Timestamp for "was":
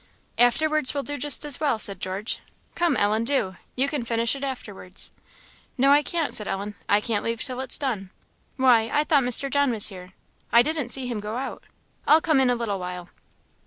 9.69-9.89